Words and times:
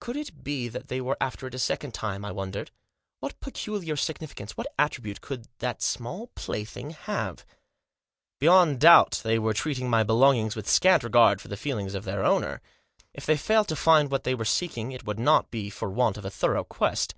Could 0.00 0.16
it 0.16 0.42
be 0.42 0.68
that 0.68 0.88
they 0.88 0.98
were 1.02 1.18
after 1.20 1.46
it 1.46 1.54
a 1.54 1.58
second 1.58 1.92
time. 1.92 2.24
I 2.24 2.32
wondered. 2.32 2.70
What 3.20 3.38
peculiar 3.40 3.96
significance, 3.96 4.56
what 4.56 4.66
attribute, 4.78 5.20
could 5.20 5.46
that 5.58 5.82
small 5.82 6.28
plaything 6.28 6.92
have? 6.92 7.44
Beyond 8.40 8.80
doubt 8.80 9.20
they 9.22 9.38
were 9.38 9.52
treating 9.52 9.90
my 9.90 10.02
belongings 10.02 10.56
with 10.56 10.70
scant 10.70 11.04
regard 11.04 11.42
for 11.42 11.48
the 11.48 11.58
feelings 11.58 11.94
of 11.94 12.04
their 12.04 12.24
owner? 12.24 12.62
If 13.12 13.26
they 13.26 13.36
failed 13.36 13.68
to 13.68 13.76
find 13.76 14.10
what 14.10 14.24
they 14.24 14.34
were 14.34 14.46
seeking 14.46 14.90
it 14.92 15.04
would 15.04 15.18
not 15.18 15.50
be 15.50 15.68
for 15.68 15.90
want 15.90 16.16
of 16.16 16.24
a 16.24 16.30
thorough 16.30 16.64
quest. 16.64 17.14